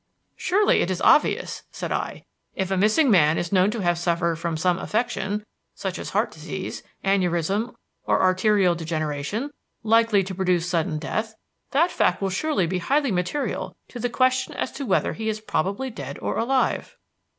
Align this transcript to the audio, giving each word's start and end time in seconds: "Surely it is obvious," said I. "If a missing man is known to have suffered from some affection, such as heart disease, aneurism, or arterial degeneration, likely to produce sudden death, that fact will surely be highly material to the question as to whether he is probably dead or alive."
"Surely 0.35 0.81
it 0.81 0.89
is 0.89 0.99
obvious," 1.03 1.61
said 1.71 1.91
I. 1.91 2.25
"If 2.55 2.71
a 2.71 2.75
missing 2.75 3.11
man 3.11 3.37
is 3.37 3.51
known 3.51 3.69
to 3.69 3.81
have 3.81 3.99
suffered 3.99 4.37
from 4.37 4.57
some 4.57 4.79
affection, 4.79 5.45
such 5.75 5.99
as 5.99 6.09
heart 6.09 6.31
disease, 6.31 6.81
aneurism, 7.03 7.75
or 8.07 8.19
arterial 8.19 8.73
degeneration, 8.73 9.51
likely 9.83 10.23
to 10.23 10.33
produce 10.33 10.67
sudden 10.67 10.97
death, 10.97 11.35
that 11.69 11.91
fact 11.91 12.19
will 12.19 12.31
surely 12.31 12.65
be 12.65 12.79
highly 12.79 13.11
material 13.11 13.75
to 13.89 13.99
the 13.99 14.09
question 14.09 14.55
as 14.55 14.71
to 14.71 14.87
whether 14.87 15.13
he 15.13 15.29
is 15.29 15.39
probably 15.39 15.91
dead 15.91 16.17
or 16.17 16.35
alive." 16.35 16.97